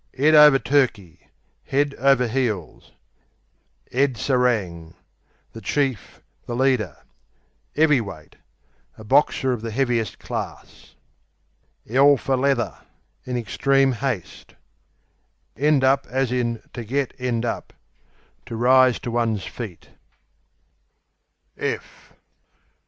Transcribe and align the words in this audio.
'Ead 0.17 0.33
over 0.33 0.57
Turkey 0.57 1.27
Head 1.63 1.93
over 1.99 2.27
heels. 2.27 2.91
'Ead 3.93 4.15
Serang 4.17 4.95
The 5.53 5.61
chief; 5.61 6.21
the 6.47 6.55
leader. 6.55 6.97
'Eavyweight 7.75 8.37
A 8.97 9.03
boxer 9.03 9.53
of 9.53 9.61
the 9.61 9.69
heaviest 9.69 10.17
class. 10.17 10.95
'Ell 11.87 12.17
fer 12.17 12.35
leather 12.35 12.79
In 13.25 13.37
extreme 13.37 13.91
haste. 13.91 14.55
End 15.55 15.83
up, 15.83 16.07
to 16.09 16.83
get 16.83 17.13
To 17.19 18.55
rise 18.55 18.99
to 19.01 19.11
one's 19.11 19.45
feet. 19.45 19.89